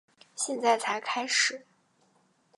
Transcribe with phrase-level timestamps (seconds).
[0.33, 1.63] 现在才开始